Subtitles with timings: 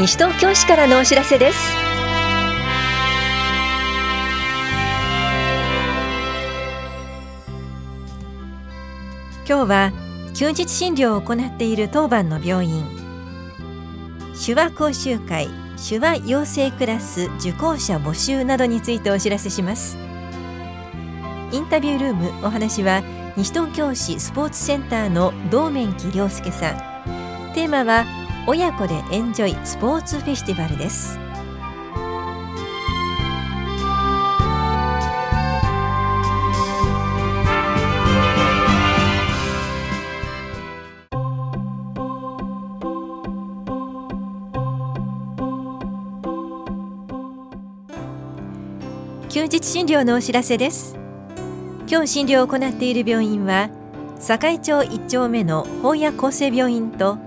[0.00, 1.58] 西東京市からのお知らせです。
[9.46, 9.92] 今日は
[10.32, 12.82] 休日診療を行っている当番の病院。
[14.42, 19.98] 手話講習会手話養成クラス受講者募集などについてお知らせします。
[21.52, 23.02] インタビュールームお話は
[23.36, 27.52] 西東京市スポーツセンターの道面木亮介さん。
[27.52, 28.06] テーマは
[28.46, 31.18] 親子でエンジョイスポーツフェスティバルです。
[49.28, 50.96] 休日診療のお知らせです。
[51.88, 53.70] 今日診療を行っている病院は
[54.18, 57.18] 堺町1丁目の法屋厚生病院と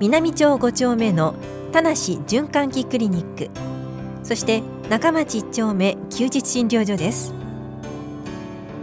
[0.00, 1.34] 南町5丁目の
[1.72, 3.48] 田無循環器クリニック。
[4.22, 7.34] そして中町1丁目休日診療所です。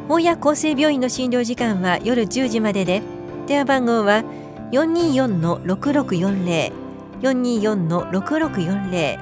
[0.07, 3.03] 法屋厚生病院の診療時間は夜10時までで
[3.45, 4.23] 電話番号は
[4.71, 6.73] 424-6640
[7.21, 9.19] 424-6640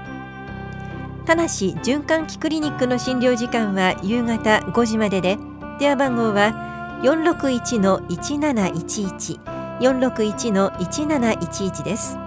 [1.25, 5.37] 田無循環器クリニックの診療時間は夕方5時までで
[5.77, 12.17] 電話番号は461-1711 461-1711です。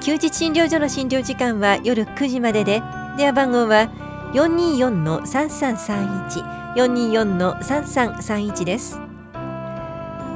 [0.00, 2.82] 休日診療所の診療時間は夜9時までで
[3.16, 3.90] 電話番号は
[4.34, 9.00] 424-3331 424-3331です。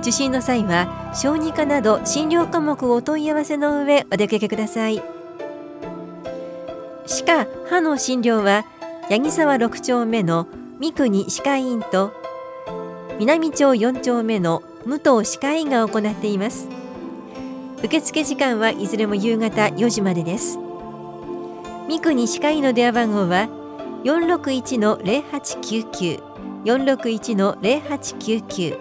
[0.00, 5.03] 受診の際は小児科など診療科目をお問い合わせの上お出かけください。
[7.06, 8.64] 歯科歯の診療は
[9.11, 10.47] 八木沢6丁目の
[10.78, 12.14] 三国歯科医院と
[13.19, 16.67] 南町4丁目の武藤歯科医院が行っています。
[17.83, 20.59] 受付時間はいずれも夕方4時までです。
[21.89, 23.49] 三国歯科医の電話番号は
[24.05, 26.21] 461-0899
[26.65, 28.78] 461-0899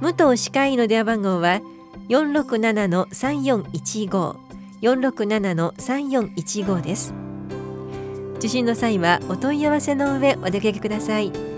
[0.00, 1.60] 武藤歯科医の電話番号は
[2.08, 4.36] 467-3415
[4.82, 7.14] 467-3415です。
[8.36, 11.51] 受診の際はお問い合わせの上お出かけください。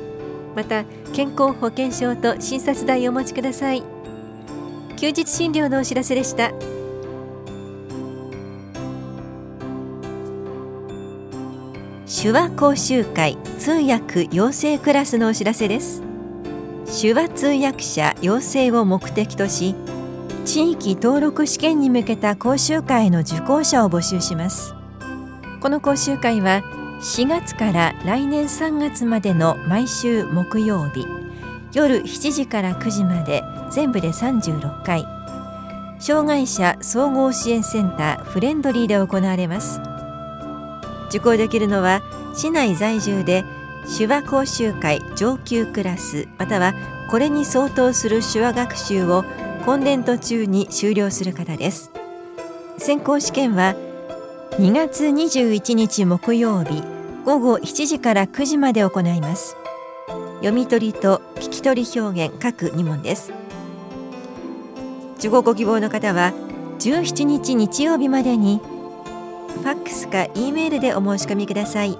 [0.54, 3.82] また健康保険証と診察代をお持ちください。
[4.96, 6.52] 休日診療のお知らせでした。
[12.06, 16.02] 手話講習会通訳養成クラスのお知らせです。
[17.00, 19.74] 手話通訳者養成を目的とし
[20.44, 24.74] 地域登録試験に向けた講習会の受講者を募集します。
[25.60, 26.62] この講習会は
[27.00, 31.06] 4月から来年3月までの毎週木曜日
[31.72, 35.06] 夜7時から9時まで全部で36回。
[35.98, 39.80] 障害者総合支援センターフレンドリーで行われます。
[41.08, 42.02] 受講できるのは
[42.34, 43.42] 市内在住で
[43.96, 46.74] 手話講習会上級クラスまたは
[47.10, 49.24] これに相当する手話学習を
[49.64, 51.90] 今年度中に終了する方です。
[52.76, 53.74] 選考試験は
[54.58, 56.93] 2月21日木曜日
[57.24, 59.56] 午後7時から9時まで行います。
[60.36, 63.32] 読み取りと聞き取り表現各2問です。
[65.16, 66.34] 受講ご希望の方は
[66.80, 68.60] 17日日曜日までに
[69.48, 71.96] ファックスか E メールでお申し込みください。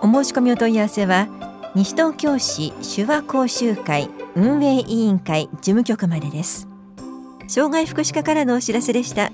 [0.00, 1.26] お申し込みお問い合わせは
[1.74, 6.68] 西東京市手話講習会運営委員会事務局までです。
[7.48, 9.32] 障害福祉課からのお知らせでした。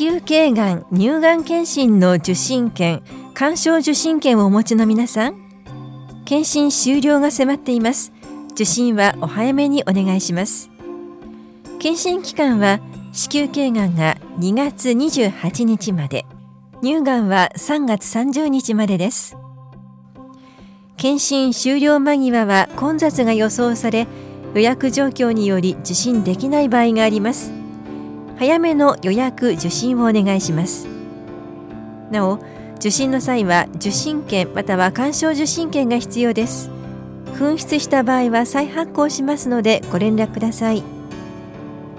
[0.00, 3.02] 子宮頸がん乳がん検診の受診券
[3.34, 5.34] 鑑賞受診券をお持ちの皆さん
[6.24, 8.10] 検診終了が迫っています。
[8.52, 10.70] 受診はお早めにお願いします。
[11.78, 12.80] 検診期間は
[13.12, 16.24] 子宮頸がんが2月28日まで。
[16.82, 19.36] 乳がんは3月30日までです。
[20.96, 24.06] 検診終了間際は混雑が予想され
[24.54, 27.59] 予約状況により受診できない場合があります。
[28.40, 30.88] 早めの予約受診をお願いします。
[32.10, 32.38] なお
[32.76, 36.70] 受診の際は受診券または鑑賞受診券が必要です。
[37.34, 40.82] 紛失した場合は再発行しますのでご連絡ください。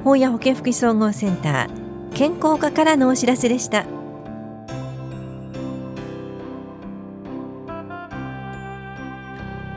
[0.04, 3.84] 本屋保健福祉総合センター健康課からのお知らせでした。
[3.84, 3.90] フ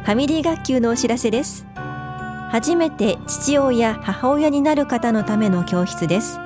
[0.03, 1.67] ァミリー学級のお知らせです。
[2.51, 6.41] 初めて父親母親になる方のための教室です。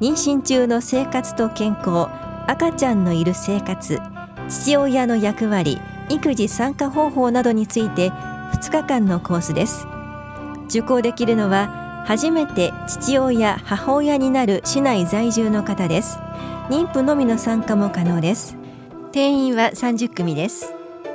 [0.00, 2.06] 妊娠中の生活と健康
[2.46, 3.98] 赤ちゃんのいる生活
[4.48, 9.86] 父親の役割育児参加方法などについて2日間のコースです。
[10.68, 16.18] 受講できるのは初めて父親母親になる市内在住の方です。
[16.70, 18.56] 妊婦のみの参加も可能です。
[19.12, 20.74] 定員は30組です。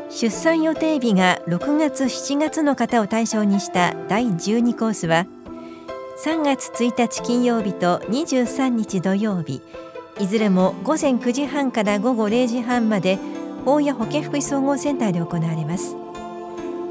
[0.10, 5.26] 出産予定日が6月7月の方を対象にした第12コースは
[6.16, 9.62] 3月1日金曜日と23日土曜日
[10.20, 13.18] いずれも午前9時半から午後0時半まで
[13.66, 15.96] 法や保健福祉総合センターで行われます。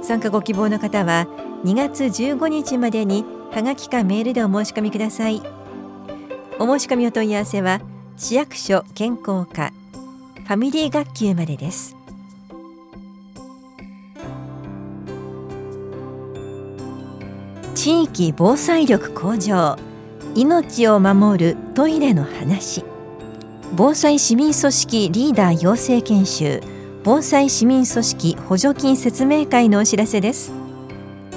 [0.03, 1.29] 参加ご希望の方は
[1.65, 5.41] 2月15日までにハガキかメールでお申し込みください。
[6.59, 7.81] お申し込みお問い合わせは
[8.17, 9.73] 市役所健康課
[10.35, 12.02] ファミリー学級までです。
[17.83, 19.77] 地域防災力向上
[20.37, 22.85] 命を守るトイレの話。
[23.75, 26.61] 防災市民組織リーダー養成研修
[27.03, 30.53] 防災市民組織補助金説明会のお知らせです。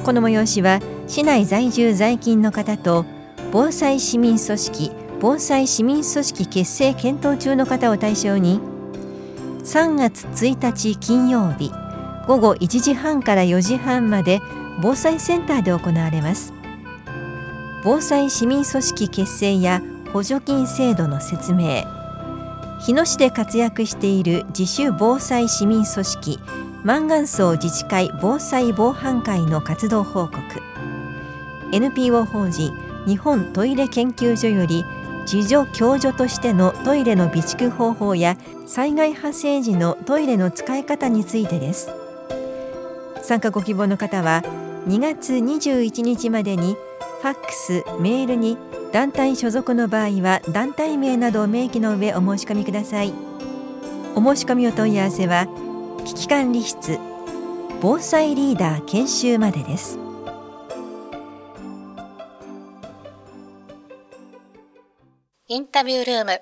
[0.04, 3.08] この催しは市内在住在勤の方と
[3.52, 8.60] 防災市民組織防災市民組織結成検討中の方を対象に
[9.64, 11.72] 3月1日金曜日
[12.28, 14.42] 午後1時半から4時半まで
[14.82, 16.54] 防災センターで行われます。
[17.84, 19.82] 防災市民組織結成や
[20.12, 21.84] 補助金制度の説明。
[22.86, 26.40] 日野市で活躍している自主防災市民組織
[26.84, 30.42] 満願荘自治会防災防犯会の活動報告。
[31.72, 32.74] NPO 法人
[33.08, 34.84] 日本トイレ研究所より
[35.32, 38.38] 自助共助としてのトイレの備蓄方法や
[38.68, 41.90] 災害発生時のトイレの使い方についてです。
[43.24, 44.44] 参加ご希望の方は
[44.88, 46.76] 2月21日までに
[47.22, 48.56] ファックス、メールに
[48.92, 53.12] 団体所属の場合は団体名などを明記の上お申し込みください。
[54.14, 55.48] お申し込みお問い合わせは
[56.06, 57.00] 危機管理室
[57.82, 59.98] 防災リーダー研修までです。
[65.48, 66.42] インタビュールーム。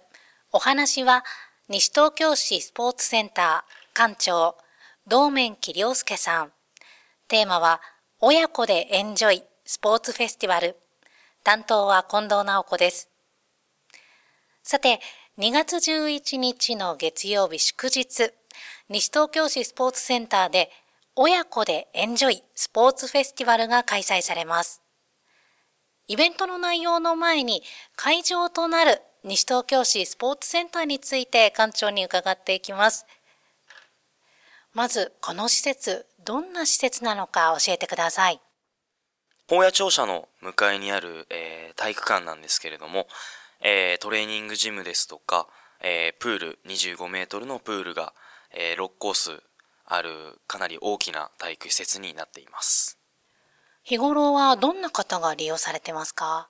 [0.51, 1.23] お話は
[1.69, 4.57] 西東京市スポーツセンター館長
[5.07, 6.51] 道面木亮介さん。
[7.29, 7.81] テーマは
[8.25, 10.77] 親子でエンジョイスポーツフェスティバル。
[11.43, 13.09] 担当は近藤直子です。
[14.63, 15.01] さて、
[15.37, 18.31] 2月11日の月曜日祝日、
[18.87, 20.71] 西東京市スポーツセンターで
[21.17, 24.81] 親子でエンジョイスポーツフェスティバルが開催されます。
[26.07, 27.61] イベントの内容の前に
[27.97, 33.05] 会場となる西東京市スポーツセンターについて館長に伺っていきます。
[34.73, 38.41] まず、この施設、どんな施設なのか教えてください。
[39.47, 43.07] 本屋庁舎の向かいにある、えー、体育館なんですけれども、
[43.61, 45.47] えー、トレーニングジムですとか、
[45.81, 48.13] えー、プール25メートルのプールが、
[48.55, 49.41] え6コース
[49.85, 50.11] ある
[50.47, 52.99] かなり大きな体育施設になっています。
[53.83, 56.49] 日頃はどんな方が利用されてますか？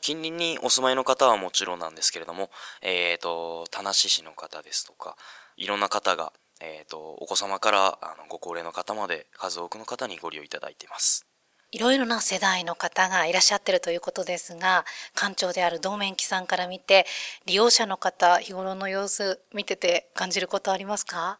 [0.00, 2.50] 近隣にお住まいの方はもちろんなんですけれども、
[2.80, 5.16] えっ、ー、と、田無市の方ですとか、
[5.56, 11.26] いろんな方が、えっ、ー、と、お子様からあのご高齢の方まで数多くの方にご利用いただいています。
[11.72, 14.84] いろいろな世代の方がいらっしゃってるということですが、
[15.14, 17.06] 館長である道面記さんから見て、
[17.46, 21.38] 利用者の方、日頃の様子見てて感じることありますか？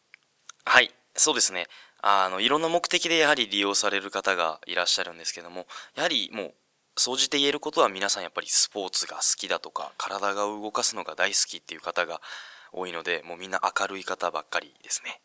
[0.65, 1.67] はい、そうですね。
[2.01, 6.55] あの、いろんな目的でやはり利用される方がいらっしゃるんですけども、やはりもう、
[6.97, 12.21] 総じて言えることは皆さんやっぱりスポーツが好きだとか、体が動かすのが大好きっていう方が
[12.73, 15.21] 多いので、もうみんな明るい方ばっかりですね。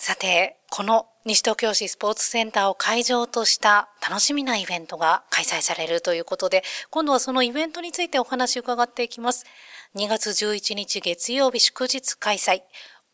[0.00, 9.44] さて、この西東京市スポーツセンターを会場とした楽しみなイベントが開催されるということで、今度はそのイベントについてお話を伺っていきます。
[9.96, 12.62] 2月11日月曜日祝日開催、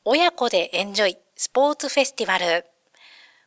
[0.05, 2.67] 親子でエンジョイスポーツフェスティバル。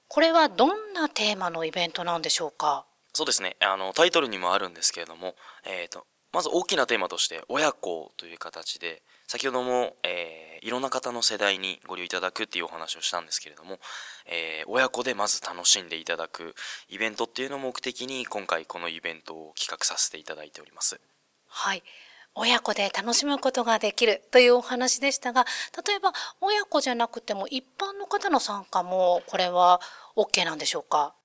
[0.08, 2.88] これはどんなテーマのイベントなんでしょうか？
[3.14, 3.56] そうですね。
[3.62, 13.80] あの、タイトルにもあるんですけれども、えっ、ー、と、まず大きなテーマとして、親子という形で、先ほども、えー、いろんな方の世代にご利用いただくっていうお話をしたんですけれども、
[14.26, 16.56] えー、親子でまず楽しんでいただく
[16.90, 21.00] イベントっていうのを目的に今回このイベントを企画させていただいております。
[21.48, 21.84] はい。
[22.40, 25.46] 親子で楽しむことができるというお話でしたが、
[25.88, 29.82] 例えば親子じゃなくても一般の方の参加もこれは
[30.16, 31.16] OK なんでしょうか？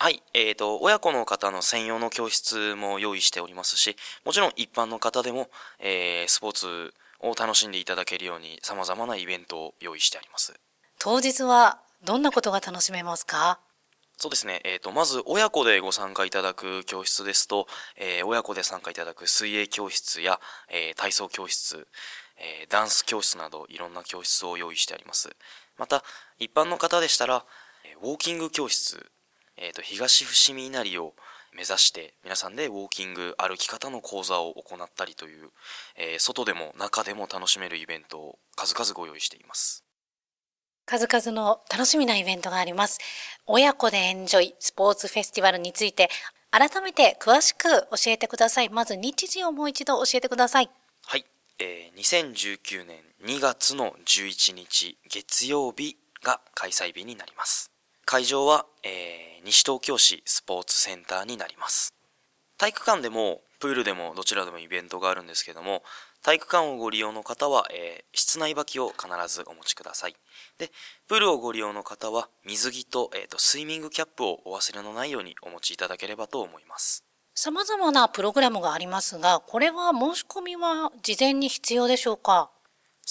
[0.00, 5.50] はい、えーと、親子の方の専用の教室も用意しておりますし、もちろん一般の方でも、
[5.80, 10.54] えー、スポーツを楽しんでいただけるように様々なイベントを用意してあります。
[11.00, 13.58] 当日はどんなことが楽しめますか？
[14.18, 14.60] そうですね。
[14.62, 20.38] えっ、ー、と、まず親子でご参加いただく教室ですと、えー、親子で参加いただく水泳教室や、
[20.70, 21.88] えー、体操教室、
[22.36, 25.34] えダンス教室などいろんな教室を用意してあります。
[25.76, 26.04] また、
[26.38, 27.44] 一般の方でしたら、
[28.00, 29.10] ウォーキング教室、
[29.58, 31.14] えっ、と、東伏見稲荷を、
[31.52, 35.50] 目指して皆さんでウォーキング歩き方の講座を行ったりという、
[35.96, 39.84] えー、外でも中でも楽しめるイベントを数々ご用意しています。
[40.84, 42.98] 数々の楽しみなイベントがあります。
[43.46, 46.08] 親子でエンジョイスポーツフェスティバルについて
[46.50, 48.70] 改めて詳しく教えてください。
[48.70, 50.70] まず日時をもう一度教えてください。
[51.06, 51.24] はい、
[51.58, 57.72] えー、2019年2月の11日月曜日が開催日になります
[58.10, 61.92] 会場は、えー、西東京市スポーツセンターになります。
[62.56, 65.82] 体育館でもプールでもどちらでもイベントがあるんですけども、
[66.22, 70.16] 体育館をご利用の方は、えー、室内履きを必ずお持ちください。
[70.56, 70.70] で、
[71.06, 77.04] プールをご利用の方は水着と,、えーと、とスイミングキャップをお忘れのないようにお持ちいただければと思います。
[77.34, 82.50] 様々なプログラムがありますが、これは申し込みは事前に必要でしょうか？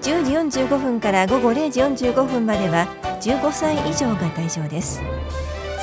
[0.00, 2.88] 10時45分から午後0時45分までは
[3.20, 5.02] 15歳以上が対象です。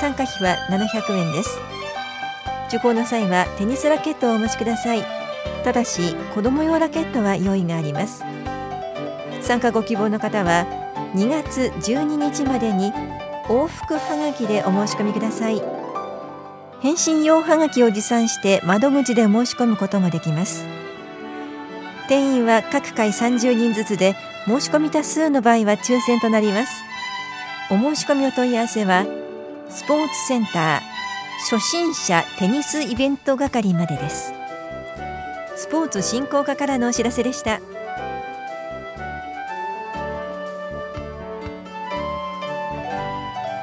[0.02, 1.60] 参加費は700円です。
[2.70, 5.04] 受講の際はテニスラケットをお持ちください。
[5.64, 8.24] ただし子供用ラケットは用意があります。
[9.42, 10.66] 参加ご希望の方は
[11.14, 12.92] 2月12日までに
[13.44, 15.75] 往復はがきでお申し込みください。
[16.82, 20.66] 返信用はがきを持参して窓口で申し込むこともできます。
[22.08, 24.16] 定員は各回30人ずつで
[24.46, 26.84] 申し込み多数の場合は抽選となります。
[27.72, 29.06] お申し込みお問い合わせは
[29.70, 30.96] スポーツセンター
[31.50, 34.34] 初心者テニスイベント係までです。
[35.56, 37.60] スポーツ振興課からのお知らせでした。